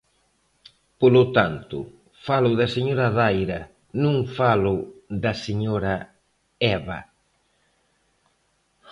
Polo 1.01 1.23
tanto, 1.37 1.77
falo 2.25 2.51
da 2.59 2.67
señora 2.75 3.07
Daira, 3.17 3.61
non 4.03 4.15
falo 4.37 4.75
da 5.23 5.33
señora 5.45 5.95
Eva. 6.75 6.99